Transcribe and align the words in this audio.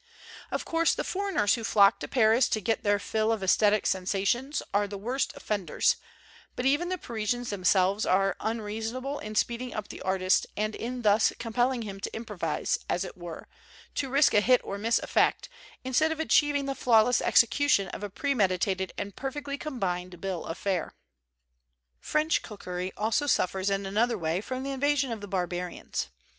Of 0.49 0.65
course, 0.65 0.95
the 0.95 1.03
foreigners 1.03 1.53
who 1.53 1.63
flock 1.63 1.99
to 1.99 2.07
Paris 2.07 2.49
to 2.49 2.59
get 2.59 2.81
their 2.81 2.97
fill 2.97 3.31
of 3.31 3.43
esthetic 3.43 3.85
sensations 3.85 4.63
are 4.73 4.87
the 4.87 4.97
worst 4.97 5.31
offenders; 5.35 5.95
but 6.55 6.65
even 6.65 6.89
the 6.89 6.97
Parisians 6.97 7.51
themselves 7.51 8.03
are 8.03 8.35
unreasonable 8.39 9.19
in 9.19 9.35
speeding 9.35 9.75
up 9.75 9.89
the 9.89 10.01
artist 10.01 10.47
and 10.57 10.73
in 10.73 11.03
thus 11.03 11.31
compelling 11.37 11.83
him 11.83 11.99
to 11.99 12.11
improvise, 12.15 12.79
as 12.89 13.03
it 13.03 13.15
were, 13.15 13.47
to 13.93 14.09
risk 14.09 14.33
a 14.33 14.41
hit 14.41 14.59
or 14.63 14.79
miss 14.79 14.97
effect, 14.97 15.49
instead 15.83 16.11
of 16.11 16.19
achieving 16.19 16.65
the 16.65 16.73
flawless 16.73 17.21
execution 17.21 17.87
of 17.89 18.01
a 18.01 18.09
premeditated 18.09 18.91
and 18.97 19.15
per 19.15 19.31
fectly 19.31 19.59
combined 19.59 20.19
bill 20.19 20.45
of 20.45 20.57
fare. 20.57 20.95
French 21.99 22.41
cookery 22.41 22.91
also 22.97 23.27
suffers 23.27 23.69
in 23.69 23.85
another 23.85 24.17
way 24.17 24.41
from 24.41 24.63
the 24.63 24.71
invasion 24.71 25.11
of 25.11 25.21
the 25.21 25.27
barbarians. 25.27 26.07